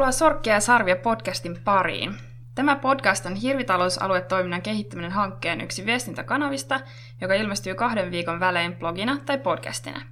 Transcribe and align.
Tervetuloa 0.00 0.18
Sorkkia 0.18 0.54
ja 0.54 0.60
Sarvia 0.60 0.96
podcastin 0.96 1.60
pariin. 1.64 2.14
Tämä 2.54 2.76
podcast 2.76 3.26
on 3.26 3.34
Hirvitalousaluetoiminnan 3.34 4.62
kehittäminen 4.62 5.12
hankkeen 5.12 5.60
yksi 5.60 5.86
viestintäkanavista, 5.86 6.80
joka 7.20 7.34
ilmestyy 7.34 7.74
kahden 7.74 8.10
viikon 8.10 8.40
välein 8.40 8.76
blogina 8.76 9.18
tai 9.26 9.38
podcastina. 9.38 10.02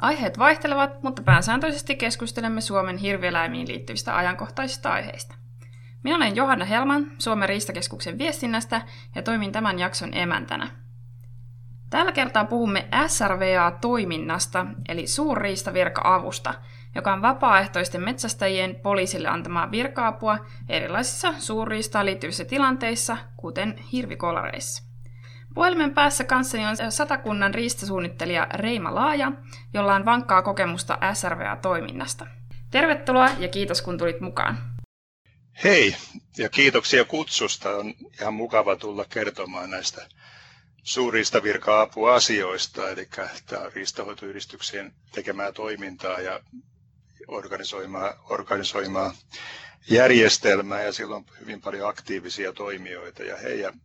Aiheet 0.00 0.38
vaihtelevat, 0.38 1.02
mutta 1.02 1.22
pääsääntöisesti 1.22 1.96
keskustelemme 1.96 2.60
Suomen 2.60 2.96
hirvieläimiin 2.96 3.68
liittyvistä 3.68 4.16
ajankohtaisista 4.16 4.92
aiheista. 4.92 5.34
Minä 6.04 6.16
olen 6.16 6.36
Johanna 6.36 6.64
Helman 6.64 7.12
Suomen 7.18 7.48
Riistakeskuksen 7.48 8.18
viestinnästä 8.18 8.82
ja 9.14 9.22
toimin 9.22 9.52
tämän 9.52 9.78
jakson 9.78 10.14
emäntänä. 10.14 10.68
Tällä 11.90 12.12
kertaa 12.12 12.44
puhumme 12.44 12.88
SRVA-toiminnasta, 13.06 14.66
eli 14.88 15.06
suurriistavirka-avusta, 15.06 16.54
joka 16.94 17.12
on 17.12 17.22
vapaaehtoisten 17.22 18.00
metsästäjien 18.00 18.74
poliisille 18.74 19.28
antamaa 19.28 19.70
virka-apua 19.70 20.38
erilaisissa 20.68 21.34
suurriistaan 21.38 22.06
liittyvissä 22.06 22.44
tilanteissa, 22.44 23.16
kuten 23.36 23.78
hirvikolareissa. 23.92 24.82
Puhelimen 25.54 25.94
päässä 25.94 26.24
kanssani 26.24 26.66
on 26.66 26.92
satakunnan 26.92 27.54
riistasuunnittelija 27.54 28.46
Reima 28.54 28.94
Laaja, 28.94 29.32
jolla 29.74 29.94
on 29.94 30.04
vankkaa 30.04 30.42
kokemusta 30.42 30.98
SRVA-toiminnasta. 31.14 32.26
Tervetuloa 32.70 33.30
ja 33.38 33.48
kiitos 33.48 33.82
kun 33.82 33.98
tulit 33.98 34.20
mukaan. 34.20 34.58
Hei 35.64 35.96
ja 36.38 36.48
kiitoksia 36.48 37.04
kutsusta. 37.04 37.70
On 37.76 37.94
ihan 38.20 38.34
mukava 38.34 38.76
tulla 38.76 39.04
kertomaan 39.04 39.70
näistä 39.70 40.06
suurista 40.82 41.42
virka-apuasioista, 41.42 42.90
eli 42.90 43.08
tämä 43.46 43.62
on 43.62 43.72
riistahoitoyhdistyksien 43.72 44.92
tekemää 45.12 45.52
toimintaa 45.52 46.20
ja 46.20 46.40
organisoimaa, 47.28 48.12
organisoimaa 48.30 49.14
järjestelmää 49.90 50.82
ja 50.82 50.92
sillä 50.92 51.16
on 51.16 51.24
hyvin 51.40 51.60
paljon 51.60 51.88
aktiivisia 51.88 52.52
toimijoita 52.52 53.22
ja 53.22 53.36
heidän 53.36 53.80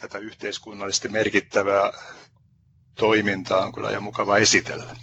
tätä 0.00 0.18
yhteiskunnallisesti 0.18 1.08
merkittävää 1.08 1.92
toimintaa 2.94 3.64
on 3.66 3.72
kyllä 3.72 3.90
ihan 3.90 4.02
mukava 4.02 4.36
esitellä. 4.38 4.96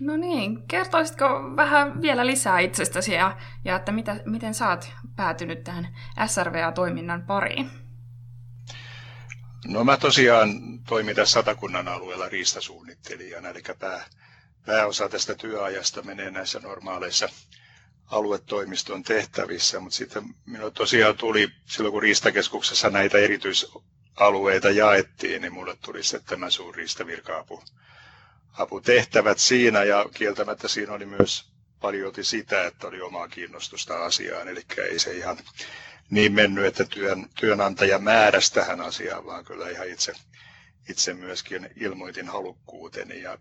No 0.00 0.16
niin, 0.16 0.66
kertoisitko 0.68 1.26
vähän 1.56 2.02
vielä 2.02 2.26
lisää 2.26 2.58
itsestäsi 2.60 3.12
ja, 3.12 3.36
ja 3.64 3.76
että 3.76 3.92
mitä, 3.92 4.20
miten 4.26 4.54
sä 4.54 4.68
oot 4.68 4.88
päätynyt 5.16 5.64
tähän 5.64 5.96
SRVA-toiminnan 6.26 7.22
pariin? 7.22 7.70
No 9.66 9.84
mä 9.84 9.96
tosiaan 9.96 10.48
toimin 10.88 11.16
tässä 11.16 11.32
satakunnan 11.32 11.88
alueella 11.88 12.28
riistasuunnittelijana, 12.28 13.48
eli 13.48 13.62
pää, 13.78 14.04
pääosa 14.66 15.08
tästä 15.08 15.34
työajasta 15.34 16.02
menee 16.02 16.30
näissä 16.30 16.60
normaaleissa 16.60 17.28
aluetoimiston 18.06 19.02
tehtävissä, 19.02 19.80
mutta 19.80 19.96
sitten 19.96 20.24
minulla 20.46 20.70
tosiaan 20.70 21.16
tuli, 21.16 21.48
silloin 21.66 21.92
kun 21.92 22.02
Riistakeskuksessa 22.02 22.90
näitä 22.90 23.18
erityisalueita 23.18 24.70
jaettiin, 24.70 25.42
niin 25.42 25.52
mulle 25.52 25.76
tuli 25.84 26.02
sitten 26.02 26.24
tämä 26.28 26.50
suurriistavirka-apu 26.50 27.62
aputehtävät 28.52 29.38
siinä 29.38 29.84
ja 29.84 30.06
kieltämättä 30.14 30.68
siinä 30.68 30.92
oli 30.92 31.06
myös 31.06 31.52
paljon 31.80 32.12
sitä, 32.22 32.66
että 32.66 32.86
oli 32.86 33.00
omaa 33.00 33.28
kiinnostusta 33.28 34.04
asiaan, 34.04 34.48
eli 34.48 34.60
ei 34.90 34.98
se 34.98 35.12
ihan 35.16 35.38
niin 36.10 36.32
mennyt, 36.32 36.64
että 36.66 36.84
työn, 36.84 37.26
työnantaja 37.40 37.98
määräsi 37.98 38.54
tähän 38.54 38.80
asiaan, 38.80 39.26
vaan 39.26 39.44
kyllä 39.44 39.70
ihan 39.70 39.88
itse, 39.88 40.12
itse 40.88 41.14
myöskin 41.14 41.70
ilmoitin 41.76 42.28
halukkuuteni. 42.28 43.22
Ja 43.22 43.38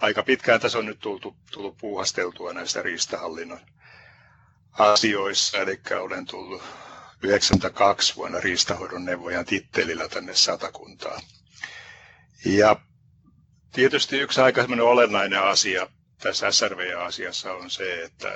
aika 0.00 0.22
pitkään 0.22 0.60
tässä 0.60 0.78
on 0.78 0.86
nyt 0.86 0.98
tultu, 1.00 1.36
tullut 1.52 1.76
puuhasteltua 1.80 2.52
näistä 2.52 2.82
riistahallinnon 2.82 3.60
asioissa, 4.72 5.58
eli 5.58 5.80
olen 6.00 6.26
tullut 6.26 6.62
92 7.22 8.16
vuonna 8.16 8.40
riistahoidon 8.40 9.04
neuvojan 9.04 9.44
tittelillä 9.44 10.08
tänne 10.08 10.34
satakuntaan. 10.34 11.22
Ja 12.44 12.76
tietysti 13.72 14.18
yksi 14.18 14.40
aika 14.40 14.64
olennainen 14.82 15.42
asia 15.42 15.86
tässä 16.22 16.50
SRV-asiassa 16.52 17.52
on 17.52 17.70
se, 17.70 18.02
että 18.04 18.32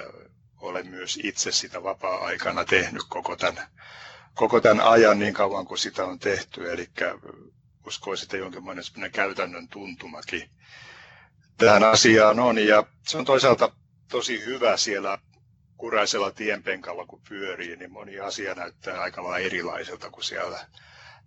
olen 0.61 0.87
myös 0.87 1.19
itse 1.23 1.53
sitä 1.53 1.83
vapaa-aikana 1.83 2.65
tehnyt 2.65 3.03
koko 3.09 3.37
tämän, 3.37 3.67
koko 4.35 4.61
tämän 4.61 4.87
ajan 4.87 5.19
niin 5.19 5.35
kauan 5.35 5.67
kuin 5.67 5.79
sitä 5.79 6.05
on 6.05 6.19
tehty. 6.19 6.73
Eli 6.73 6.89
uskoisin, 7.87 8.25
että 8.25 8.37
jonkinlainen 8.37 8.85
käytännön 9.13 9.69
tuntumakin 9.69 10.51
tähän 11.59 11.85
asiaan 11.85 12.41
on. 12.41 12.59
Ja 12.59 12.85
se 13.07 13.19
on 13.19 13.25
toisaalta 13.25 13.73
tosi 14.09 14.45
hyvä 14.45 14.77
siellä 14.77 15.19
kuraisella 15.77 16.31
tienpenkalla, 16.31 17.07
kun 17.07 17.23
pyörii, 17.29 17.77
niin 17.77 17.93
moni 17.93 18.21
asia 18.21 18.55
näyttää 18.55 19.01
aika 19.01 19.23
lailla 19.23 19.39
erilaiselta 19.47 20.11
kuin 20.11 20.25
siellä 20.25 20.59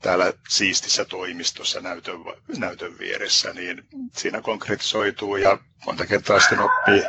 täällä 0.01 0.33
siistissä 0.49 1.05
toimistossa 1.05 1.81
näytön, 1.81 2.19
näytön 2.57 2.97
vieressä, 2.99 3.53
niin 3.53 3.83
siinä 4.17 4.41
konkretisoituu 4.41 5.35
ja 5.37 5.57
monta 5.85 6.05
kertaa 6.05 6.39
sitten 6.39 6.59
oppii 6.59 7.03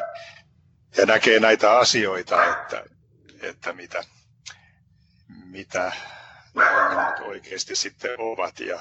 ja 0.97 1.06
näkee 1.06 1.41
näitä 1.41 1.78
asioita, 1.78 2.44
että, 2.44 2.84
että 3.43 3.72
mitä, 3.72 4.05
mitä 5.44 5.93
ongelmat 6.55 7.21
oikeasti 7.21 7.76
sitten 7.76 8.10
ovat. 8.21 8.60
Ja 8.60 8.81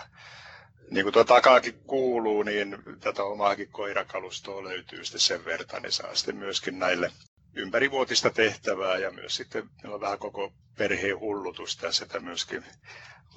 niin 0.92 1.04
kuin 1.04 1.14
tuo 1.14 1.24
takaakin 1.24 1.74
kuuluu, 1.88 2.44
niin 2.44 2.78
tätä 3.00 3.24
omaakin 3.24 3.70
koirakalustoa 3.72 4.64
löytyy 4.64 5.06
sitten 5.06 5.22
sen 5.22 5.46
verran, 5.46 5.82
niin 5.82 5.92
saa 5.92 6.16
sitten 6.16 6.36
myöskin 6.36 6.80
näille 6.80 7.12
ympärivuotista 7.56 8.30
tehtävää 8.30 8.98
ja 8.98 9.12
myös 9.12 9.36
sitten 9.36 9.70
meillä 9.84 9.96
on 9.96 10.02
vähän 10.02 10.20
koko 10.20 10.54
perheen 10.78 11.20
hullutus 11.20 11.78
tässä, 11.78 12.06
että 12.06 12.20
myöskin 12.20 12.64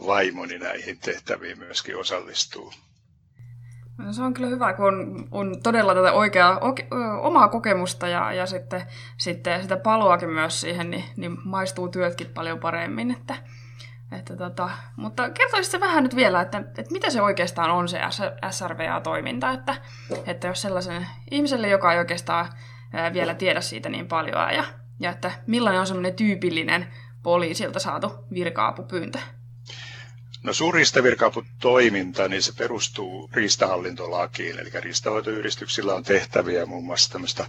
vaimoni 0.06 0.58
näihin 0.58 0.98
tehtäviin 0.98 1.58
myöskin 1.58 1.96
osallistuu. 1.96 2.72
No, 3.98 4.12
se 4.12 4.22
on 4.22 4.34
kyllä 4.34 4.48
hyvä, 4.48 4.72
kun 4.72 4.86
on, 4.86 5.28
on 5.30 5.62
todella 5.62 5.94
tätä 5.94 6.12
oikeaa, 6.12 6.60
omaa 7.22 7.48
kokemusta 7.48 8.08
ja, 8.08 8.32
ja 8.32 8.46
sitten, 8.46 8.82
sitten 9.16 9.62
sitä 9.62 9.76
paloakin 9.76 10.28
myös 10.30 10.60
siihen, 10.60 10.90
niin, 10.90 11.04
niin 11.16 11.36
maistuu 11.44 11.88
työtkin 11.88 12.26
paljon 12.34 12.58
paremmin. 12.58 13.10
Että, 13.10 13.34
että 14.12 14.36
tota, 14.36 14.70
mutta 14.96 15.30
kertoisit 15.30 15.70
se 15.70 15.80
vähän 15.80 16.02
nyt 16.02 16.16
vielä, 16.16 16.40
että, 16.40 16.58
että 16.58 16.92
mitä 16.92 17.10
se 17.10 17.22
oikeastaan 17.22 17.70
on 17.70 17.88
se 17.88 18.00
SRVA-toiminta, 18.50 19.52
että, 19.52 19.76
että 20.26 20.46
jos 20.46 20.62
sellaisen 20.62 21.06
ihmiselle, 21.30 21.68
joka 21.68 21.92
ei 21.92 21.98
oikeastaan 21.98 22.48
vielä 23.12 23.34
tiedä 23.34 23.60
siitä 23.60 23.88
niin 23.88 24.08
paljon, 24.08 24.54
ja, 24.54 24.64
ja 25.00 25.10
että 25.10 25.30
millainen 25.46 25.80
on 25.80 25.86
semmoinen 25.86 26.14
tyypillinen 26.14 26.86
poliisilta 27.22 27.78
saatu 27.78 28.12
virka-apupyyntö? 28.34 29.18
No 30.42 30.52
suurriistavirka-aputoiminta, 30.52 32.28
niin 32.28 32.42
se 32.42 32.52
perustuu 32.52 33.30
riistahallintolakiin, 33.32 34.58
eli 34.58 34.70
riistahoitoyhdistyksillä 34.80 35.94
on 35.94 36.04
tehtäviä 36.04 36.66
muun 36.66 36.84
muassa 36.84 37.12
tämmöistä 37.12 37.46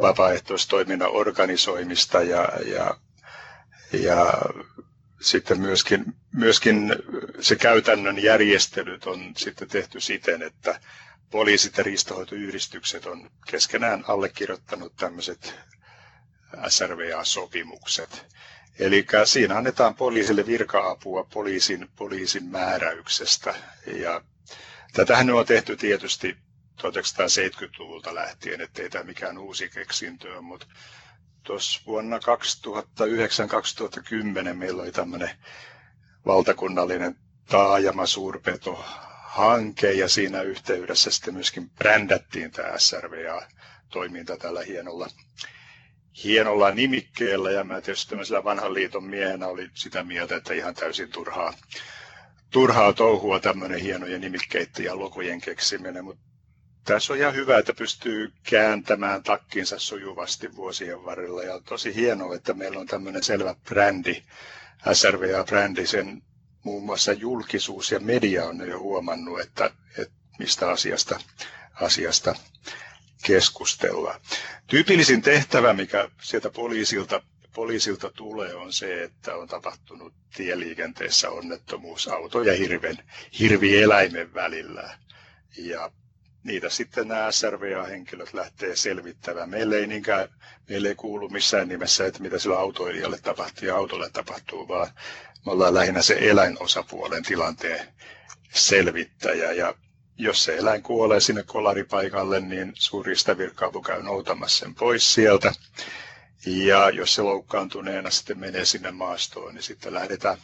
vapaaehtoistoiminnan 0.00 1.10
organisoimista 1.12 2.22
ja, 2.22 2.48
ja, 2.66 2.94
ja 3.92 4.32
sitten 5.20 5.60
myöskin, 5.60 6.04
myöskin 6.32 6.96
se 7.40 7.56
käytännön 7.56 8.22
järjestelyt 8.22 9.06
on 9.06 9.32
sitten 9.36 9.68
tehty 9.68 10.00
siten, 10.00 10.42
että 10.42 10.80
poliisit 11.30 11.76
ja 11.76 11.82
riistahoitoyhdistykset 11.84 13.06
on 13.06 13.30
keskenään 13.46 14.04
allekirjoittanut 14.08 14.96
tämmöiset 14.96 15.54
SRVA-sopimukset. 16.68 18.26
Eli 18.78 19.06
siinä 19.24 19.56
annetaan 19.56 19.94
poliisille 19.94 20.46
virka-apua 20.46 21.24
poliisin, 21.32 21.88
poliisin 21.96 22.44
määräyksestä. 22.44 23.54
Ja 23.86 24.20
tätähän 24.92 25.30
on 25.30 25.46
tehty 25.46 25.76
tietysti 25.76 26.36
1970-luvulta 26.82 28.14
lähtien, 28.14 28.60
ettei 28.60 28.90
tämä 28.90 29.04
mikään 29.04 29.38
uusi 29.38 29.68
keksintö 29.68 30.32
ole, 30.32 30.40
mutta 30.40 30.66
tuossa 31.42 31.80
vuonna 31.86 32.18
2009-2010 32.18 32.20
meillä 34.54 34.82
oli 34.82 34.92
tämmöinen 34.92 35.30
valtakunnallinen 36.26 37.16
taajama 37.48 38.06
suurpeto 38.06 38.84
hanke 39.22 39.92
ja 39.92 40.08
siinä 40.08 40.42
yhteydessä 40.42 41.10
sitten 41.10 41.34
myöskin 41.34 41.70
brändättiin 41.70 42.50
tämä 42.50 42.78
SRVA-toiminta 42.78 44.36
tällä 44.36 44.62
hienolla 44.62 45.06
hienolla 46.24 46.70
nimikkeellä. 46.70 47.50
Ja 47.50 47.64
mä 47.64 47.80
tietysti 47.80 48.10
tämmöisellä 48.10 48.44
vanhan 48.44 48.74
liiton 48.74 49.04
miehenä 49.04 49.46
oli 49.46 49.70
sitä 49.74 50.02
mieltä, 50.04 50.36
että 50.36 50.54
ihan 50.54 50.74
täysin 50.74 51.10
turhaa, 51.10 51.52
turhaa 52.50 52.92
touhua 52.92 53.40
tämmöinen 53.40 53.80
hienojen 53.80 54.20
nimikkeiden 54.20 54.84
ja 54.84 54.98
logojen 54.98 55.40
keksiminen, 55.40 56.04
mutta 56.04 56.29
tässä 56.84 57.12
on 57.12 57.18
ihan 57.18 57.34
hyvä, 57.34 57.58
että 57.58 57.74
pystyy 57.74 58.32
kääntämään 58.42 59.22
takkinsa 59.22 59.78
sujuvasti 59.78 60.56
vuosien 60.56 61.04
varrella 61.04 61.42
ja 61.42 61.54
on 61.54 61.64
tosi 61.64 61.94
hienoa, 61.94 62.34
että 62.34 62.54
meillä 62.54 62.80
on 62.80 62.86
tämmöinen 62.86 63.22
selvä 63.22 63.54
brändi, 63.68 64.22
SRVA-brändi, 64.92 65.86
sen 65.86 66.22
muun 66.64 66.84
muassa 66.84 67.12
julkisuus 67.12 67.90
ja 67.90 68.00
media 68.00 68.44
on 68.44 68.68
jo 68.68 68.78
huomannut, 68.78 69.40
että, 69.40 69.70
että 69.98 70.14
mistä 70.38 70.70
asiasta, 70.70 71.20
asiasta 71.74 72.34
keskustellaan. 73.26 74.20
Tyypillisin 74.66 75.22
tehtävä, 75.22 75.72
mikä 75.72 76.08
sieltä 76.22 76.50
poliisilta, 76.50 77.22
poliisilta 77.54 78.10
tulee, 78.10 78.54
on 78.54 78.72
se, 78.72 79.02
että 79.02 79.36
on 79.36 79.48
tapahtunut 79.48 80.14
tieliikenteessä 80.36 81.30
onnettomuus 81.30 82.08
auto 82.08 82.42
ja 82.42 82.52
hirven, 82.56 82.96
hirvieläimen 83.38 84.34
välillä. 84.34 84.98
Ja 85.56 85.90
niitä 86.44 86.68
sitten 86.68 87.08
nämä 87.08 87.32
SRVA-henkilöt 87.32 88.32
lähtee 88.34 88.76
selvittämään. 88.76 89.50
Meille 89.50 89.76
ei, 89.76 89.86
niinkään, 89.86 90.28
meille 90.68 90.88
ei 90.88 90.94
kuulu 90.94 91.28
missään 91.28 91.68
nimessä, 91.68 92.06
että 92.06 92.22
mitä 92.22 92.38
sillä 92.38 92.58
autoilijalle 92.58 93.18
tapahtuu 93.18 93.68
ja 93.68 93.76
autolle 93.76 94.10
tapahtuu, 94.10 94.68
vaan 94.68 94.88
me 95.46 95.52
ollaan 95.52 95.74
lähinnä 95.74 96.02
se 96.02 96.16
eläinosapuolen 96.20 97.22
tilanteen 97.22 97.86
selvittäjä. 98.52 99.52
Ja 99.52 99.74
jos 100.16 100.44
se 100.44 100.56
eläin 100.56 100.82
kuolee 100.82 101.20
sinne 101.20 101.42
kolaripaikalle, 101.42 102.40
niin 102.40 102.72
suurista 102.74 103.38
virka 103.38 103.70
käy 103.86 104.02
noutamassa 104.02 104.58
sen 104.64 104.74
pois 104.74 105.14
sieltä. 105.14 105.52
Ja 106.46 106.90
jos 106.90 107.14
se 107.14 107.22
loukkaantuneena 107.22 108.10
sitten 108.10 108.38
menee 108.38 108.64
sinne 108.64 108.90
maastoon, 108.90 109.54
niin 109.54 109.62
sitten 109.62 109.94
lähdetään 109.94 110.38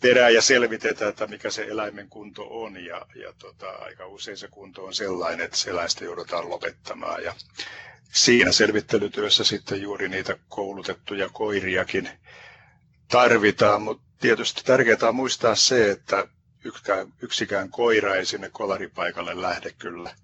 perään 0.00 0.34
ja 0.34 0.42
selvitetään, 0.42 1.08
että 1.08 1.26
mikä 1.26 1.50
se 1.50 1.62
eläimen 1.64 2.08
kunto 2.08 2.46
on. 2.50 2.84
Ja, 2.84 3.06
ja 3.14 3.32
tota, 3.38 3.70
aika 3.70 4.06
usein 4.06 4.36
se 4.36 4.48
kunto 4.48 4.84
on 4.84 4.94
sellainen, 4.94 5.44
että 5.44 5.56
se 5.56 5.70
eläistä 5.70 6.04
joudutaan 6.04 6.48
lopettamaan. 6.50 7.22
Ja 7.24 7.34
siinä 8.12 8.52
selvittelytyössä 8.52 9.44
sitten 9.44 9.82
juuri 9.82 10.08
niitä 10.08 10.36
koulutettuja 10.48 11.28
koiriakin 11.32 12.08
tarvitaan, 13.08 13.82
mutta 13.82 14.02
tietysti 14.20 14.62
tärkeää 14.64 14.98
on 15.08 15.14
muistaa 15.14 15.54
se, 15.54 15.90
että 15.90 16.28
yksikään, 16.64 17.12
yksikään 17.22 17.70
koira 17.70 18.14
ei 18.14 18.26
sinne 18.26 18.50
kolaripaikalle 18.52 19.42
lähde 19.42 19.72
kyllä 19.78 20.14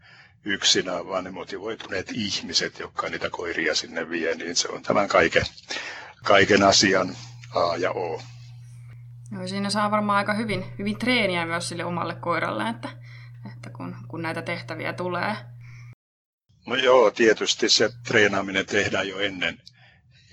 yksinään, 0.44 1.06
vaan 1.08 1.24
ne 1.24 1.30
motivoituneet 1.30 2.10
ihmiset, 2.14 2.78
jotka 2.78 3.08
niitä 3.08 3.30
koiria 3.30 3.74
sinne 3.74 4.10
vie, 4.10 4.34
niin 4.34 4.56
se 4.56 4.68
on 4.68 4.82
tämän 4.82 5.08
kaiken, 5.08 5.42
kaiken 6.24 6.62
asian 6.62 7.16
A 7.54 7.76
ja 7.76 7.90
O. 7.90 8.22
No, 9.32 9.48
siinä 9.48 9.70
saa 9.70 9.90
varmaan 9.90 10.18
aika 10.18 10.34
hyvin, 10.34 10.64
hyvin 10.78 10.98
treeniä 10.98 11.46
myös 11.46 11.68
sille 11.68 11.84
omalle 11.84 12.14
koiralle, 12.14 12.68
että, 12.68 12.88
että 13.54 13.70
kun, 13.70 13.96
kun 14.08 14.22
näitä 14.22 14.42
tehtäviä 14.42 14.92
tulee. 14.92 15.36
No 16.66 16.74
joo, 16.74 17.10
tietysti 17.10 17.68
se 17.68 17.90
treenaaminen 18.08 18.66
tehdään 18.66 19.08
jo 19.08 19.18
ennen, 19.18 19.58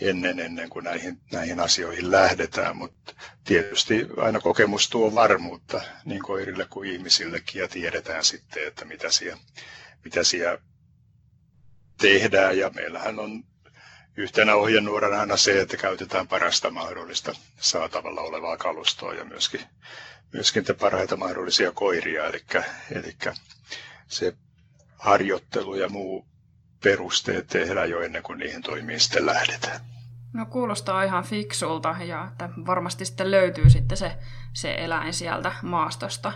ennen, 0.01 0.40
ennen 0.40 0.69
kuin 0.69 0.84
näihin, 0.84 1.22
näihin 1.31 1.60
asioihin 1.60 2.12
lähdetään, 2.12 2.78
mutta 2.78 3.13
tietysti 3.44 4.07
aina 4.18 4.40
kokemus 4.40 4.90
tuo 4.90 5.16
varmuutta 5.16 5.81
niin 6.06 6.22
koirille 6.22 6.68
kuin 6.69 6.90
ihmisillekin 6.90 7.62
ja 7.62 7.68
tiedetään 7.68 8.24
sitten, 8.24 8.68
että 8.68 8.86
mitä 8.86 9.12
siellä, 9.12 9.42
mitä 10.04 10.24
siellä 10.24 10.60
tehdään 12.01 12.57
ja 12.57 12.69
meillähän 12.69 13.19
on 13.19 13.44
yhtenä 14.19 14.56
ohjenuorana 14.56 15.19
aina 15.19 15.38
se, 15.38 15.62
että 15.62 15.77
käytetään 15.77 16.27
parasta 16.27 16.71
mahdollista 16.71 17.33
saatavalla 17.60 18.21
olevaa 18.21 18.57
kalustoa 18.57 19.13
ja 19.13 19.25
myöskin, 19.25 19.62
myöskin 20.33 20.63
te 20.63 20.74
parhaita 20.74 21.18
mahdollisia 21.18 21.71
koiria, 21.71 22.25
eli, 22.27 22.44
eli 22.92 23.16
se 24.07 24.33
harjoittelu 24.98 25.75
ja 25.75 25.89
muu 25.89 26.25
perusteet 26.83 27.48
tehdään 27.48 27.89
jo 27.89 28.01
ennen 28.01 28.24
kuin 28.24 28.39
niihin 28.39 28.62
toimiin 28.62 29.00
sitten 29.00 29.25
lähdetään. 29.25 29.80
No 30.33 30.45
kuulostaa 30.45 31.04
ihan 31.04 31.24
fiksulta 31.24 31.95
ja 32.06 32.27
että 32.31 32.50
varmasti 32.65 33.06
sitten 33.06 33.31
löytyy 33.31 33.69
sitten 33.69 33.98
se, 33.98 34.12
se 34.54 34.75
eläin 34.77 35.13
sieltä 35.13 35.51
maastosta. 35.62 36.33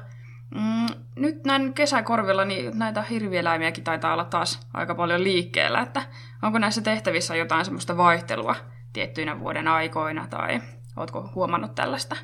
Mm, 0.55 0.87
nyt 1.15 1.43
näin 1.43 1.73
kesäkorvilla 1.73 2.45
niin 2.45 2.79
näitä 2.79 3.01
hirvieläimiäkin 3.01 3.83
taitaa 3.83 4.13
olla 4.13 4.25
taas 4.25 4.59
aika 4.73 4.95
paljon 4.95 5.23
liikkeellä, 5.23 5.81
että 5.81 6.03
onko 6.41 6.59
näissä 6.59 6.81
tehtävissä 6.81 7.35
jotain 7.35 7.65
semmoista 7.65 7.97
vaihtelua 7.97 8.55
tiettyinä 8.93 9.39
vuoden 9.39 9.67
aikoina 9.67 10.27
tai 10.27 10.61
oletko 10.95 11.29
huomannut 11.35 11.75
tällaista? 11.75 12.15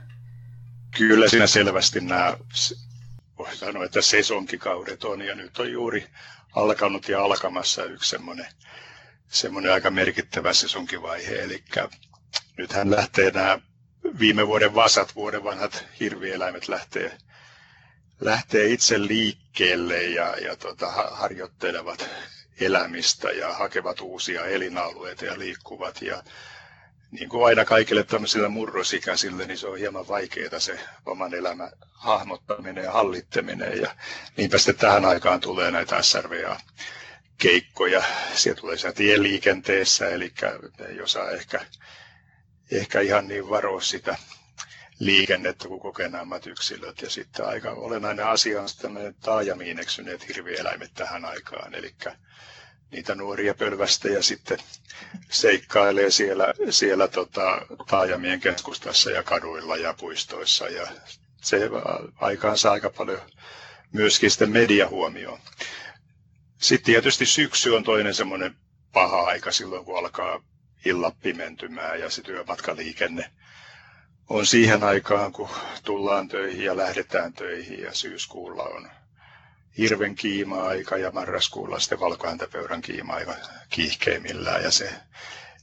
Kyllä 0.97 1.29
siinä 1.29 1.47
selvästi 1.47 2.01
nämä, 2.01 2.37
voi 3.37 3.55
sanoa, 3.55 3.85
että 3.85 4.01
sesonkikaudet 4.01 5.03
on 5.03 5.21
ja 5.21 5.35
nyt 5.35 5.59
on 5.59 5.71
juuri 5.71 6.07
alkanut 6.55 7.09
ja 7.09 7.23
alkamassa 7.23 7.83
yksi 7.83 8.09
semmoinen, 8.09 8.47
semmoinen 9.27 9.73
aika 9.73 9.91
merkittävä 9.91 10.53
sesonkivaihe, 10.53 11.35
eli 11.35 11.63
nythän 12.57 12.91
lähtee 12.91 13.31
nämä 13.31 13.59
viime 14.19 14.47
vuoden 14.47 14.75
vasat, 14.75 15.15
vuoden 15.15 15.43
vanhat 15.43 15.85
hirvieläimet 15.99 16.67
lähtee 16.67 17.17
lähtee 18.19 18.66
itse 18.68 19.01
liikkeelle 19.07 20.04
ja, 20.04 20.36
ja 20.38 20.56
tota, 20.56 20.92
harjoittelevat 20.92 22.10
elämistä 22.60 23.31
ja 23.31 23.54
hakevat 23.54 24.01
uusia 24.01 24.45
elinalueita 24.45 25.25
ja 25.25 25.39
liikkuvat. 25.39 26.01
Ja 26.01 26.24
niin 27.12 27.30
kuin 27.30 27.45
aina 27.45 27.66
kaikille 27.66 28.04
tämmöisille 28.04 28.48
murrosikäisille, 28.48 29.45
niin 29.45 29.57
se 29.57 29.68
on 29.68 29.77
hieman 29.77 30.07
vaikeaa 30.07 30.60
se 30.60 30.80
oman 31.06 31.33
elämän 31.33 31.71
hahmottaminen 31.92 32.83
ja 32.83 32.92
hallittaminen. 32.92 33.81
Ja 33.81 33.95
niinpä 34.38 34.57
sitten 34.57 34.75
tähän 34.75 35.06
aikaan 35.06 35.39
tulee 35.39 35.72
näitä 35.72 36.01
SRVA 36.01 36.60
keikkoja. 37.38 38.04
Siellä 38.33 38.62
tulee 38.62 38.77
siellä 38.77 38.95
tieliikenteessä, 38.95 40.10
eli 40.10 40.33
ei 40.89 41.01
osaa 41.01 41.31
ehkä, 41.31 41.65
ehkä 42.72 43.00
ihan 43.01 43.27
niin 43.27 43.50
varoa 43.50 43.81
sitä 43.81 44.18
liikennettä 45.00 45.68
kuin 45.68 45.80
kokeneemmat 45.80 46.48
yksilöt. 46.48 47.01
Ja 47.01 47.10
sitten 47.10 47.46
aika 47.46 47.72
olennainen 47.72 48.25
asia 48.28 48.62
on 48.62 48.69
sitten 48.69 49.16
taajamiin 49.19 49.80
eksyneet 49.80 50.28
hirvieläimet 50.28 50.92
tähän 50.94 51.25
aikaan. 51.25 51.75
Eli 51.75 51.94
niitä 52.92 53.16
nuoria 53.16 53.54
ja 54.13 54.24
sitten 54.24 54.57
seikkailee 55.31 56.12
siellä, 56.12 56.54
siellä 56.69 57.07
tota, 57.07 57.62
taajamien 57.90 58.40
keskustassa 58.40 59.12
ja 59.12 59.24
kaduilla 59.24 59.78
ja 59.78 59.94
puistoissa. 59.94 60.68
Ja 60.68 60.88
se 61.42 61.69
aikaan 62.16 62.57
saa 62.57 62.74
aika 62.74 62.90
paljon 62.90 63.22
myöskin 63.94 64.31
sitten 64.31 64.51
mediahuomioon. 64.51 65.40
Sitten 66.57 66.86
tietysti 66.94 67.25
syksy 67.25 67.69
on 67.75 67.84
toinen 67.84 68.13
semmoinen 68.13 68.56
paha 68.94 69.22
aika 69.22 69.51
silloin, 69.51 69.86
kun 69.86 69.98
alkaa 70.00 70.42
illat 70.86 71.19
pimentymään 71.22 72.00
ja 72.00 72.10
se 72.10 72.22
työmatkaliikenne 72.22 73.32
on 74.29 74.45
siihen 74.45 74.83
aikaan, 74.83 75.31
kun 75.31 75.50
tullaan 75.83 76.27
töihin 76.27 76.63
ja 76.65 76.77
lähdetään 76.77 77.33
töihin 77.33 77.79
ja 77.81 77.93
syyskuulla 77.93 78.63
on 78.63 78.89
hirven 79.77 80.15
kiima-aika 80.15 80.98
ja 80.98 81.12
marraskuulla 81.12 81.79
sitten 81.79 82.00
valkohäntäpöydän 82.00 82.81
kiima-aika 82.81 83.36
kiihkeimmillään 83.69 84.63
ja 84.63 84.71
se, 84.71 84.93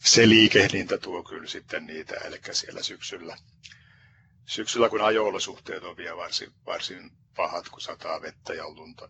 se 0.00 0.28
liikehdintä 0.28 0.98
tuo 0.98 1.22
kyllä 1.22 1.48
sitten 1.48 1.86
niitä, 1.86 2.14
eli 2.24 2.40
siellä 2.52 2.82
syksyllä, 2.82 3.36
syksyllä 4.46 4.88
kun 4.88 5.00
ajo-olosuhteet 5.00 5.82
on 5.84 5.96
vielä 5.96 6.16
varsin, 6.16 6.52
varsin 6.66 7.10
pahat, 7.36 7.68
kun 7.68 7.80
sataa 7.80 8.22
vettä 8.22 8.54
ja 8.54 8.68
lunta, 8.68 9.08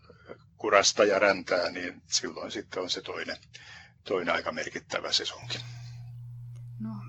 kurasta 0.57 1.03
ja 1.03 1.19
räntää, 1.19 1.71
niin 1.71 2.01
silloin 2.07 2.51
sitten 2.51 2.83
on 2.83 2.89
se 2.89 3.01
toinen, 3.01 3.37
toinen 4.03 4.35
aika 4.35 4.51
merkittävä 4.51 5.11
sesonkin. 5.11 5.61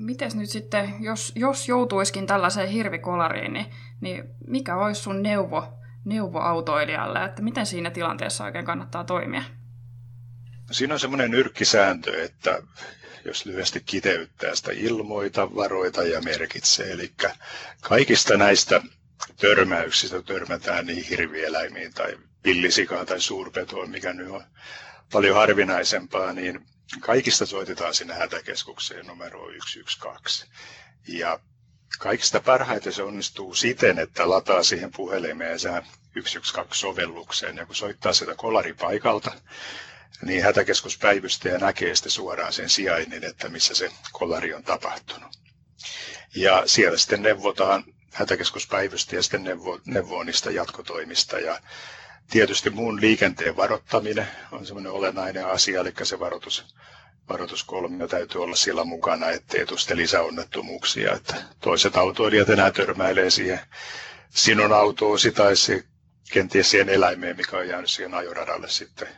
No, 0.09 0.13
mites 0.13 0.35
nyt 0.35 0.51
sitten, 0.51 0.95
jos, 1.01 1.33
jos 1.35 1.69
joutuiskin 1.69 2.27
tällaiseen 2.27 2.69
hirvikolariin, 2.69 3.53
niin, 3.53 3.67
niin 4.01 4.25
mikä 4.47 4.77
olisi 4.77 5.01
sun 5.03 5.23
neuvo, 5.23 5.79
neuvo 6.05 6.39
autoilijalle, 6.39 7.25
että 7.25 7.43
miten 7.43 7.67
siinä 7.67 7.91
tilanteessa 7.91 8.45
oikein 8.45 8.65
kannattaa 8.65 9.05
toimia? 9.05 9.43
Siinä 10.71 10.95
on 10.95 11.01
semmoinen 11.01 11.31
nyrkkisääntö, 11.31 12.25
että 12.25 12.63
jos 13.25 13.47
lyhyesti 13.47 13.83
kiteyttää 13.87 14.55
sitä 14.55 14.73
ilmoita, 14.75 15.55
varoita 15.55 16.03
ja 16.03 16.21
merkitsee. 16.21 16.93
Eli 16.93 17.13
kaikista 17.81 18.37
näistä 18.37 18.83
törmäyksistä 19.41 20.23
törmätään 20.23 20.87
niin 20.87 21.05
hirvieläimiin 21.05 21.95
tai 21.95 22.19
pillisikaan 22.43 23.07
tai 23.07 23.21
suurpetoon, 23.21 23.91
mikä 23.91 24.13
nyt 24.13 24.31
on 24.31 24.45
paljon 25.13 25.37
harvinaisempaa, 25.37 26.33
niin 26.33 26.61
kaikista 27.01 27.47
soitetaan 27.47 27.95
sinne 27.95 28.15
hätäkeskukseen 28.15 29.07
numero 29.07 29.47
112. 29.47 30.47
Ja 31.09 31.41
kaikista 31.99 32.41
parhaiten 32.41 32.93
se 32.93 33.03
onnistuu 33.03 33.55
siten, 33.55 33.99
että 33.99 34.31
lataa 34.31 34.63
siihen 34.63 34.91
puhelimeen 34.97 35.59
112-sovellukseen. 35.59 37.57
Ja 37.57 37.67
kun 37.67 37.75
soittaa 37.75 38.13
sitä 38.13 38.35
kolaripaikalta, 38.35 39.31
niin 40.23 40.43
hätäkeskuspäivystäjä 40.43 41.59
näkee 41.59 41.95
sitten 41.95 42.13
suoraan 42.13 42.53
sen 42.53 42.69
sijainnin, 42.71 43.25
että 43.25 43.49
missä 43.49 43.75
se 43.75 43.91
kolari 44.13 44.55
on 44.55 44.63
tapahtunut. 44.65 45.39
Ja 46.35 46.63
siellä 46.67 46.99
sitten 46.99 47.23
neuvotaan, 47.23 47.85
hätäkeskuspäivystäjä 48.13 49.23
sitten 49.23 49.45
neuvoo, 49.45 49.81
neuvoo 49.85 50.23
niistä 50.25 50.51
jatkotoimista. 50.51 51.39
Ja 51.39 51.61
tietysti 52.31 52.71
muun 52.71 53.01
liikenteen 53.01 53.57
varoittaminen 53.57 54.29
on 54.53 54.67
semmoinen 54.67 54.93
olennainen 54.93 55.47
asia, 55.47 55.81
eli 55.81 55.93
se 56.03 56.21
varoitus, 56.21 56.65
varoituskolmio 57.29 58.09
täytyy 58.09 58.43
olla 58.43 58.57
sillä 58.57 58.85
mukana, 58.85 59.31
ettei 59.31 59.67
tule 59.67 59.79
lisäonnettomuuksia. 59.95 61.15
Että 61.15 61.35
toiset 61.61 61.97
autoilijat 61.97 62.49
enää 62.51 62.71
törmäilee 62.71 63.31
siihen 63.31 63.61
sinun 64.31 64.73
autoosi 64.73 65.33
tai 65.33 65.57
se, 65.57 65.85
kenties 66.33 66.71
siihen 66.71 66.89
eläimeen, 66.89 67.37
mikä 67.37 67.57
on 67.57 67.69
jäänyt 67.69 67.91
siihen 67.91 68.15
ajoradalle 68.15 68.69
sitten 68.69 69.09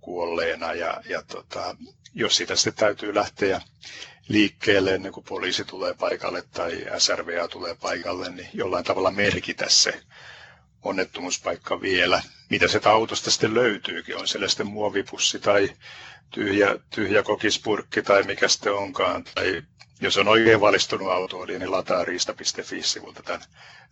kuolleena 0.00 0.72
ja, 0.72 1.00
ja 1.08 1.22
tota, 1.22 1.76
jos 2.14 2.36
sitä 2.36 2.56
sitten 2.56 2.74
täytyy 2.74 3.14
lähteä 3.14 3.60
liikkeelle 4.28 4.94
ennen 4.94 5.12
kuin 5.12 5.24
poliisi 5.28 5.64
tulee 5.64 5.94
paikalle 5.94 6.42
tai 6.52 6.84
SRVA 6.98 7.48
tulee 7.48 7.74
paikalle, 7.74 8.30
niin 8.30 8.48
jollain 8.52 8.84
tavalla 8.84 9.10
merkitä 9.10 9.64
se 9.68 10.00
onnettomuuspaikka 10.84 11.80
vielä. 11.80 12.22
Mitä 12.50 12.68
se 12.68 12.80
autosta 12.84 13.30
sitten 13.30 13.54
löytyykin, 13.54 14.16
on 14.16 14.28
siellä 14.28 14.48
sitten 14.48 14.66
muovipussi 14.66 15.38
tai 15.38 15.70
tyhjä, 16.30 16.78
tyhjä 16.90 17.22
kokispurkki 17.22 18.02
tai 18.02 18.22
mikä 18.22 18.48
sitten 18.48 18.72
onkaan. 18.74 19.24
Tai 19.34 19.62
jos 20.00 20.16
on 20.16 20.28
oikein 20.28 20.60
valistunut 20.60 21.10
auto, 21.10 21.44
niin 21.44 21.70
lataa 21.70 22.04
riista.fi-sivulta 22.04 23.22
tämän 23.22 23.42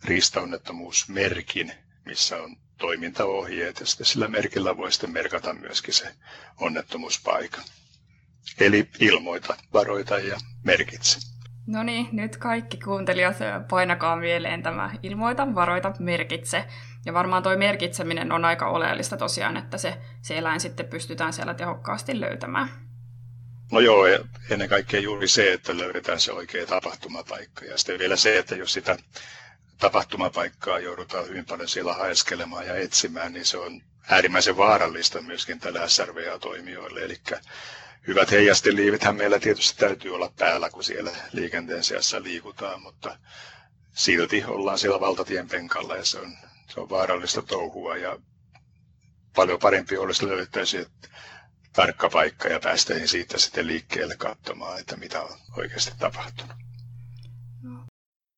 riistaonnettomuusmerkin, 0.03 1.71
missä 2.05 2.41
on 2.41 2.55
toimintaohjeet 2.77 3.79
ja 3.79 3.85
sitten 3.85 4.05
sillä 4.07 4.27
merkillä 4.27 4.77
voi 4.77 4.91
sitten 4.91 5.11
merkata 5.11 5.53
myöskin 5.53 5.93
se 5.93 6.13
onnettomuuspaikka. 6.59 7.61
Eli 8.59 8.89
ilmoita, 8.99 9.57
varoita 9.73 10.19
ja 10.19 10.37
merkitse. 10.63 11.32
No 11.67 11.83
niin, 11.83 12.09
nyt 12.11 12.37
kaikki 12.37 12.77
kuuntelijat 12.77 13.37
painakaa 13.69 14.15
mieleen 14.15 14.63
tämä 14.63 14.91
ilmoita, 15.03 15.55
varoita, 15.55 15.93
merkitse. 15.99 16.65
Ja 17.05 17.13
varmaan 17.13 17.43
tuo 17.43 17.57
merkitseminen 17.57 18.31
on 18.31 18.45
aika 18.45 18.69
oleellista 18.69 19.17
tosiaan, 19.17 19.57
että 19.57 19.77
se, 19.77 19.97
se 20.21 20.37
eläin 20.37 20.59
sitten 20.59 20.85
pystytään 20.85 21.33
siellä 21.33 21.53
tehokkaasti 21.53 22.19
löytämään. 22.19 22.69
No 23.71 23.79
joo, 23.79 24.05
ennen 24.49 24.69
kaikkea 24.69 24.99
juuri 24.99 25.27
se, 25.27 25.53
että 25.53 25.77
löydetään 25.77 26.19
se 26.19 26.31
oikea 26.31 26.65
tapahtumapaikka. 26.65 27.65
Ja 27.65 27.77
sitten 27.77 27.99
vielä 27.99 28.15
se, 28.15 28.37
että 28.37 28.55
jos 28.55 28.73
sitä 28.73 28.97
tapahtumapaikkaa 29.77 30.79
joudutaan 30.79 31.27
hyvin 31.27 31.45
paljon 31.45 31.67
siellä 31.67 31.93
haeskelemaan 31.93 32.67
ja 32.67 32.75
etsimään, 32.75 33.33
niin 33.33 33.45
se 33.45 33.57
on 33.57 33.81
äärimmäisen 34.09 34.57
vaarallista 34.57 35.21
myöskin 35.21 35.59
tällä 35.59 35.87
SRVA-toimijoille. 35.87 37.03
Eli 37.03 37.15
hyvät 38.07 38.31
heijasteliivithän 38.31 39.15
meillä 39.15 39.39
tietysti 39.39 39.79
täytyy 39.79 40.15
olla 40.15 40.31
päällä, 40.39 40.69
kun 40.69 40.83
siellä 40.83 41.11
liikenteen 41.31 41.83
seassa 41.83 42.23
liikutaan, 42.23 42.81
mutta 42.81 43.17
silti 43.93 44.43
ollaan 44.47 44.79
siellä 44.79 44.99
valtatien 44.99 45.47
penkalla 45.47 45.95
ja 45.95 46.05
se 46.05 46.19
on, 46.19 46.37
se 46.67 46.79
on 46.79 46.89
vaarallista 46.89 47.41
touhua 47.41 47.97
ja 47.97 48.17
paljon 49.35 49.59
parempi 49.59 49.97
olisi 49.97 50.27
löydettäisiin 50.27 50.85
tarkka 51.73 52.09
paikka 52.09 52.47
ja 52.47 52.59
päästäisiin 52.59 53.07
siitä 53.07 53.37
sitten 53.37 53.67
liikkeelle 53.67 54.15
katsomaan, 54.17 54.79
että 54.79 54.97
mitä 54.97 55.21
on 55.21 55.37
oikeasti 55.57 55.91
tapahtunut. 55.99 56.55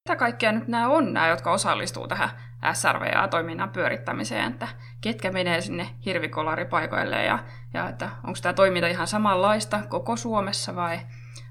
Mitä 0.09 0.15
kaikkea 0.17 0.51
nyt 0.51 0.67
nämä 0.67 0.87
on, 0.89 1.13
nämä, 1.13 1.27
jotka 1.27 1.51
osallistuu 1.51 2.07
tähän 2.07 2.29
SRVA-toiminnan 2.73 3.69
pyörittämiseen, 3.69 4.51
että 4.51 4.67
ketkä 5.01 5.31
menee 5.31 5.61
sinne 5.61 5.89
hirvikolaripaikoille 6.05 7.23
ja, 7.23 7.39
ja 7.73 7.89
että 7.89 8.09
onko 8.23 8.39
tämä 8.41 8.53
toiminta 8.53 8.87
ihan 8.87 9.07
samanlaista 9.07 9.83
koko 9.89 10.17
Suomessa 10.17 10.75
vai, 10.75 10.99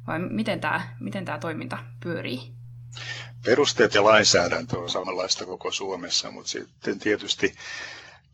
vai 0.07 0.19
miten, 0.19 0.61
tämä, 0.61 0.81
miten 1.01 1.25
toiminta 1.41 1.79
pyörii? 2.03 2.55
Perusteet 3.45 3.95
ja 3.95 4.05
lainsäädäntö 4.05 4.79
on 4.79 4.91
samanlaista 4.91 5.47
koko 5.47 5.71
Suomessa, 5.71 6.31
mutta 6.31 6.51
sitten 6.51 6.99
tietysti 6.99 7.55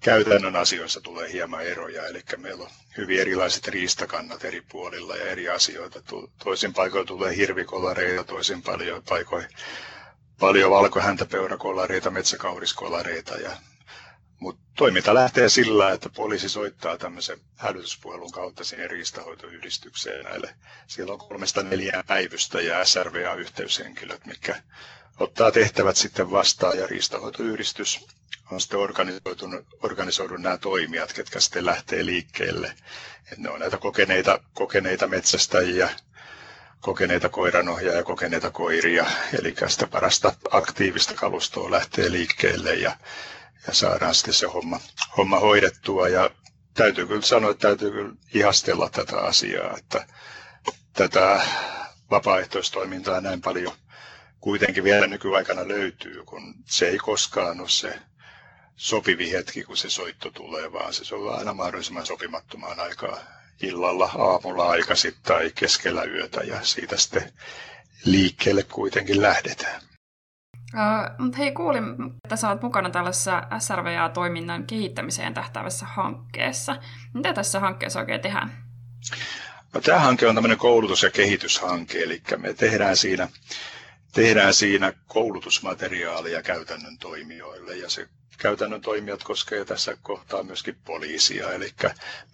käytännön 0.01 0.57
asioissa 0.57 1.01
tulee 1.01 1.33
hieman 1.33 1.63
eroja, 1.63 2.07
eli 2.07 2.23
meillä 2.37 2.65
on 2.65 2.71
hyvin 2.97 3.21
erilaiset 3.21 3.69
riistakannat 3.69 4.45
eri 4.45 4.61
puolilla 4.61 5.17
ja 5.17 5.31
eri 5.31 5.49
asioita. 5.49 6.01
Toisin 6.45 6.75
paikoin 6.75 7.07
tulee 7.07 7.37
hirvikolareita, 7.37 8.25
toisin 8.25 8.63
paljon 8.63 9.03
paikoin 9.09 9.47
paljon 10.41 10.71
valkohäntäpeurakolareita, 10.71 12.11
metsäkauriskolareita. 12.11 13.35
Ja, 13.35 13.51
mutta 14.41 14.63
toiminta 14.77 15.15
lähtee 15.15 15.49
sillä, 15.49 15.93
että 15.93 16.09
poliisi 16.09 16.49
soittaa 16.49 16.99
tämmöisen 16.99 17.39
hälytyspuhelun 17.57 18.31
kautta 18.33 18.65
sinne 18.65 18.87
riistahoitoyhdistykseen 18.89 20.25
näille. 20.25 20.55
Siellä 20.87 21.13
on 21.13 21.19
kolmesta 21.19 21.63
neljää 21.63 22.05
päivystä 22.07 22.61
ja 22.61 22.85
SRVA-yhteyshenkilöt, 22.85 24.27
mikä 24.27 24.63
ottaa 25.21 25.51
tehtävät 25.53 25.97
sitten 25.97 26.31
vastaan 26.31 26.79
ja 26.79 26.87
riistahoitoyhdistys 26.87 28.07
on 28.53 28.61
sitten 28.61 28.79
organisoitunut, 28.81 29.67
organisoidut 29.83 30.41
nämä 30.41 30.59
toimijat, 30.59 31.13
ketkä 31.13 31.41
sitten 31.41 31.67
lähtee 31.67 32.05
liikkeelle. 32.07 32.75
Et 33.33 33.39
ne 33.39 33.51
on 33.51 33.61
näitä 33.61 33.79
kokeneita, 33.79 34.41
kokeneita 34.55 35.07
metsästäjiä, 35.07 35.89
kokeneita 36.81 37.29
koiranohjaa 37.29 37.95
ja 37.95 38.03
kokeneita 38.03 38.51
koiria. 38.51 39.07
Eli 39.39 39.55
sitä 39.67 39.87
parasta 39.87 40.33
aktiivista 40.51 41.15
kalustoa 41.15 41.71
lähtee 41.71 42.11
liikkeelle 42.13 42.75
ja, 42.75 42.97
ja 43.67 43.75
saadaan 43.75 44.15
sitten 44.15 44.35
se 44.35 44.47
homma, 44.47 44.81
homma 45.17 45.39
hoidettua. 45.41 46.09
Ja 46.09 46.31
täytyy 46.75 47.07
kyllä 47.07 47.23
sanoa, 47.23 47.51
että 47.51 47.69
täytyy 47.69 47.91
kyllä 47.91 48.13
ihastella 48.35 48.89
tätä 48.91 49.19
asiaa, 49.21 49.77
että 49.77 50.07
tätä 50.93 51.41
vapaaehtoistoimintaa 52.11 53.21
näin 53.21 53.41
paljon 53.41 53.73
kuitenkin 54.41 54.85
vielä 54.85 55.07
nykyaikana 55.07 55.69
löytyy, 55.69 56.23
kun 56.25 56.55
se 56.67 56.89
ei 56.89 56.99
koskaan 56.99 57.61
ole 57.61 57.69
se 57.69 57.99
sopivi 58.77 59.33
hetki, 59.33 59.63
kun 59.65 59.77
se 59.77 59.91
soitto 59.91 60.31
tulee, 60.31 60.73
vaan 60.73 60.95
se 60.95 61.15
on 61.15 61.39
aina 61.39 61.55
mahdollisimman 61.55 62.07
sopimattomaan 62.07 62.81
aikaa 62.81 63.40
illalla, 63.63 64.11
aamulla 64.19 64.69
aikaisin 64.69 65.15
tai 65.23 65.51
keskellä 65.55 66.05
yötä 66.05 66.41
ja 66.41 66.63
siitä 66.63 66.97
sitten 66.97 67.33
liikkeelle 68.05 68.63
kuitenkin 68.63 69.23
lähdetään. 69.23 69.83
Uh, 70.75 71.19
mutta 71.25 71.39
hei, 71.39 71.53
kuulin, 71.53 71.85
että 72.25 72.37
sä 72.37 72.49
oot 72.49 72.63
mukana 72.63 72.91
tällaisessa 72.91 73.43
SRVA-toiminnan 73.59 74.67
kehittämiseen 74.67 75.35
tähtävässä 75.35 75.87
hankkeessa. 75.87 76.77
Mitä 77.15 77.33
tässä 77.35 77.61
hankkeessa 77.61 78.01
oikein 78.01 78.21
tehdään? 78.21 78.65
No, 79.75 79.81
tämä 79.81 79.99
hanke 79.99 80.27
on 80.27 80.35
tämmöinen 80.35 80.59
koulutus- 80.59 81.03
ja 81.03 81.11
kehityshanke, 81.11 82.03
eli 82.03 82.23
me 82.37 82.55
tehdään 82.55 82.97
siinä, 82.97 83.29
tehdään 84.13 84.55
siinä 84.55 84.93
koulutusmateriaalia 85.07 86.43
käytännön 86.43 86.99
toimijoille, 86.99 87.77
ja 87.77 87.91
se 87.91 88.09
käytännön 88.39 88.81
toimijat 88.81 89.23
koskee 89.25 89.65
tässä 89.65 89.97
kohtaa 90.03 90.43
myöskin 90.43 90.77
poliisia. 90.85 91.53
Eli 91.53 91.75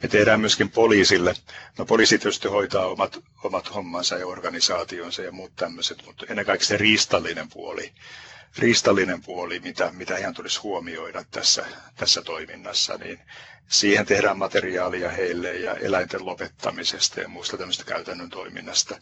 me 0.02 0.08
tehdään 0.08 0.40
myöskin 0.40 0.70
poliisille, 0.70 1.34
no 1.78 1.84
poliisi 1.86 2.18
tietysti 2.18 2.48
hoitaa 2.48 2.86
omat, 2.86 3.18
omat 3.44 3.74
hommansa 3.74 4.16
ja 4.18 4.26
organisaationsa 4.26 5.22
ja 5.22 5.32
muut 5.32 5.56
tämmöiset, 5.56 6.02
mutta 6.06 6.26
ennen 6.28 6.46
kaikkea 6.46 6.66
se 6.66 6.76
riistallinen 6.76 7.48
puoli, 7.48 7.92
riistallinen 8.58 9.22
puoli, 9.22 9.60
mitä, 9.60 9.90
mitä 9.92 10.16
ihan 10.16 10.34
tulisi 10.34 10.60
huomioida 10.60 11.24
tässä, 11.30 11.66
tässä 11.96 12.22
toiminnassa, 12.22 12.94
niin 12.98 13.20
siihen 13.68 14.06
tehdään 14.06 14.38
materiaalia 14.38 15.10
heille 15.10 15.54
ja 15.56 15.74
eläinten 15.74 16.26
lopettamisesta 16.26 17.20
ja 17.20 17.28
muusta 17.28 17.56
tämmöistä 17.56 17.84
käytännön 17.84 18.30
toiminnasta. 18.30 18.98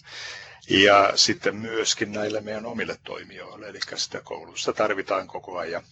Ja 0.70 1.12
sitten 1.14 1.56
myöskin 1.56 2.12
näille 2.12 2.40
meidän 2.40 2.66
omille 2.66 2.99
toimijoille, 3.04 3.68
eli 3.68 3.78
sitä 3.96 4.20
koulutusta 4.20 4.73
tarvitaan 4.73 5.26
koko 5.26 5.58
ajan 5.58 5.82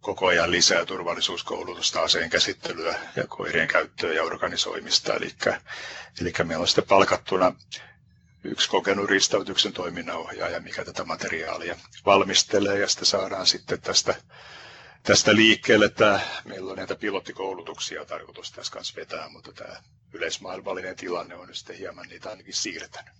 koko 0.00 0.26
ajan 0.26 0.50
lisää 0.50 0.84
turvallisuuskoulutusta, 0.86 2.02
aseen 2.02 2.30
käsittelyä 2.30 2.94
ja 3.16 3.26
koirien 3.26 3.68
käyttöä 3.68 4.12
ja 4.12 4.22
organisoimista. 4.22 5.14
Eli, 5.14 5.30
eli 6.20 6.32
meillä 6.44 6.62
on 6.62 6.68
sitten 6.68 6.84
palkattuna 6.88 7.52
yksi 8.44 8.70
kokenut 8.70 9.10
ristautuksen 9.10 9.72
toiminnanohjaaja, 9.72 10.60
mikä 10.60 10.84
tätä 10.84 11.04
materiaalia 11.04 11.76
valmistelee 12.06 12.78
ja 12.78 12.88
sitten 12.88 13.06
saadaan 13.06 13.46
sitten 13.46 13.80
tästä, 13.80 14.14
tästä 15.02 15.34
liikkeelle, 15.34 15.84
että 15.84 16.20
meillä 16.44 16.70
on 16.70 16.76
näitä 16.76 16.94
pilottikoulutuksia 16.94 18.04
tarkoitus 18.04 18.52
tässä 18.52 18.72
kanssa 18.72 18.96
vetää, 18.96 19.28
mutta 19.28 19.52
tämä 19.52 19.76
yleismaailmallinen 20.12 20.96
tilanne 20.96 21.34
on 21.34 21.46
nyt 21.46 21.56
sitten 21.56 21.76
hieman 21.76 22.08
niitä 22.08 22.30
ainakin 22.30 22.54
siirtänyt. 22.54 23.14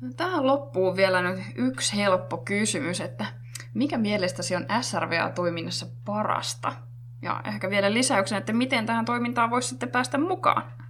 No, 0.00 0.12
tähän 0.16 0.46
loppuu 0.46 0.96
vielä 0.96 1.22
nyt 1.22 1.40
yksi 1.54 1.96
helppo 1.96 2.36
kysymys, 2.38 3.00
että 3.00 3.26
mikä 3.74 3.98
mielestäsi 3.98 4.56
on 4.56 4.66
SRVA-toiminnassa 4.80 5.86
parasta? 6.04 6.72
Ja 7.22 7.42
ehkä 7.44 7.70
vielä 7.70 7.92
lisäyksen, 7.94 8.38
että 8.38 8.52
miten 8.52 8.86
tähän 8.86 9.04
toimintaan 9.04 9.50
voisi 9.50 9.68
sitten 9.68 9.90
päästä 9.90 10.18
mukaan? 10.18 10.83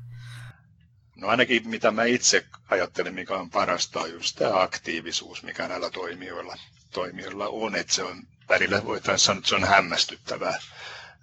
No 1.25 1.31
ainakin 1.31 1.69
mitä 1.69 1.90
mä 1.90 2.04
itse 2.04 2.45
ajattelen, 2.71 3.14
mikä 3.14 3.35
on 3.35 3.50
parasta, 3.50 4.00
on 4.00 4.11
just 4.12 4.37
tämä 4.37 4.62
aktiivisuus, 4.62 5.43
mikä 5.43 5.69
näillä 5.69 5.90
toimijoilla, 5.90 6.57
toimijoilla 6.93 7.49
on. 7.49 7.76
Että 7.76 7.93
se 7.95 8.02
on 8.02 8.23
välillä 8.49 8.85
voitaisiin 8.85 9.26
sanoa, 9.26 9.38
että 9.38 9.49
se 9.49 9.54
on 9.54 9.64
hämmästyttävää. 9.64 10.59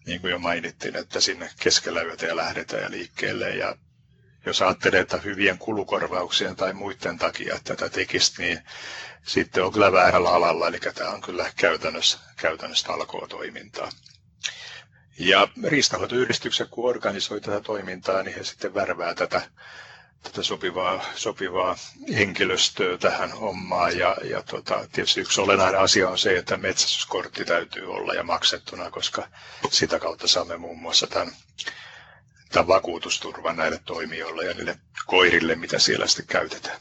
Niin 0.06 0.22
kuin 0.22 0.32
jo 0.32 0.40
mainittiin, 0.40 0.96
että 0.96 1.20
sinne 1.22 1.50
keskellä 1.60 2.02
yötä 2.02 2.26
ja 2.26 2.36
lähdetään 2.36 2.84
ja 2.84 2.92
liikkeelle. 2.92 3.50
Ja 3.50 3.76
jos 4.46 4.62
ajattelee, 4.62 5.00
että 5.00 5.18
hyvien 5.18 5.58
kulukorvauksien 5.58 6.56
tai 6.56 6.74
muiden 6.74 7.18
takia 7.18 7.60
tätä 7.64 7.90
tekisi, 7.90 8.34
niin 8.42 8.60
sitten 9.24 9.64
on 9.64 9.72
kyllä 9.74 9.92
väärällä 9.92 10.30
alalla, 10.30 10.68
eli 10.68 10.80
tämä 10.80 11.10
on 11.10 11.22
kyllä 11.22 11.52
käytännössä, 11.56 12.18
käytännössä 12.38 12.88
talkoo-toimintaa. 12.88 13.90
Ja 15.20 15.48
riistanhoitoyhdistykset, 15.68 16.68
kun 16.70 16.90
organisoi 16.90 17.42
tätä 17.42 17.62
toimintaa, 17.62 18.24
niin 18.24 18.36
he 18.38 18.44
sitten 18.44 18.74
värvää 18.74 19.16
tätä, 19.16 19.42
tätä 20.24 20.44
sopivaa, 20.44 21.04
sopivaa 21.16 21.76
henkilöstöä 22.16 22.98
tähän 22.98 23.32
hommaan. 23.32 23.98
Ja, 23.98 24.18
ja 24.24 24.42
tota, 24.42 24.88
tietysti 24.92 25.22
yksi 25.22 25.42
olennainen 25.42 25.82
asia 25.82 26.10
on 26.10 26.18
se, 26.18 26.38
että 26.38 26.58
metsästyskortti 26.58 27.46
täytyy 27.46 27.94
olla 27.94 28.14
ja 28.14 28.24
maksettuna, 28.24 28.92
koska 28.92 29.28
sitä 29.72 30.00
kautta 30.00 30.28
saamme 30.28 30.58
muun 30.58 30.80
muassa 30.80 31.08
tämän, 31.08 31.34
tämän 32.52 32.68
vakuutusturvan 32.68 33.56
näille 33.56 33.80
toimijoille 33.86 34.46
ja 34.46 34.54
niille 34.54 34.78
koirille, 35.06 35.56
mitä 35.56 35.80
siellä 35.80 36.08
sitten 36.08 36.28
käytetään. 36.28 36.80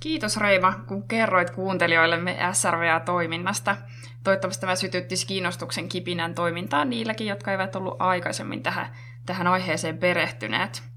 Kiitos 0.00 0.36
Reima, 0.36 0.72
kun 0.88 1.08
kerroit 1.08 1.50
kuuntelijoillemme 1.50 2.38
SRVA-toiminnasta. 2.52 3.76
Toivottavasti 4.24 4.60
tämä 4.60 4.76
sytyttisi 4.76 5.26
kiinnostuksen 5.26 5.88
kipinän 5.88 6.34
toimintaan 6.34 6.90
niilläkin, 6.90 7.26
jotka 7.26 7.52
eivät 7.52 7.76
ollut 7.76 7.96
aikaisemmin 7.98 8.62
tähän, 8.62 8.96
tähän 9.26 9.46
aiheeseen 9.46 9.98
perehtyneet. 9.98 10.92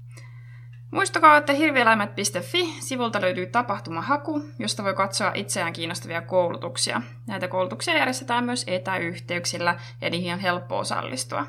Muistakaa, 0.90 1.36
että 1.36 1.52
hirvieläimet.fi-sivulta 1.52 3.20
löytyy 3.20 3.46
tapahtumahaku, 3.46 4.44
josta 4.58 4.84
voi 4.84 4.94
katsoa 4.94 5.32
itseään 5.34 5.72
kiinnostavia 5.72 6.22
koulutuksia. 6.22 7.02
Näitä 7.26 7.48
koulutuksia 7.48 7.96
järjestetään 7.96 8.44
myös 8.44 8.64
etäyhteyksillä 8.66 9.78
ja 10.00 10.10
niihin 10.10 10.32
on 10.32 10.38
helppo 10.40 10.78
osallistua. 10.78 11.46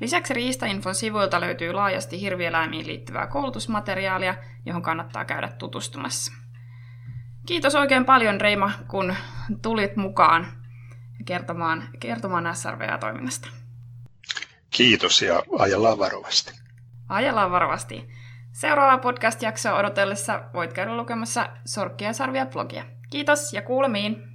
Lisäksi 0.00 0.34
Riistainfon 0.34 0.94
sivuilta 0.94 1.40
löytyy 1.40 1.72
laajasti 1.72 2.20
hirvieläimiin 2.20 2.86
liittyvää 2.86 3.26
koulutusmateriaalia, 3.26 4.34
johon 4.66 4.82
kannattaa 4.82 5.24
käydä 5.24 5.48
tutustumassa. 5.48 6.32
Kiitos 7.46 7.74
oikein 7.74 8.04
paljon 8.04 8.40
Reima, 8.40 8.70
kun 8.88 9.14
tulit 9.62 9.96
mukaan 9.96 10.46
kertomaan, 11.24 11.88
kertomaan 12.00 12.56
SRVA-toiminnasta. 12.56 13.57
Kiitos 14.70 15.22
ja 15.22 15.42
ajellaan 15.58 15.98
varovasti. 15.98 16.52
Ajellaan 17.08 17.50
varovasti. 17.50 18.08
Seuraava 18.52 18.98
podcast-jaksoa 18.98 19.78
odotellessa 19.78 20.42
voit 20.54 20.72
käydä 20.72 20.96
lukemassa 20.96 21.48
Sorkkia 21.66 22.12
sarvia 22.12 22.46
blogia. 22.46 22.84
Kiitos 23.10 23.52
ja 23.52 23.62
kuulemiin! 23.62 24.27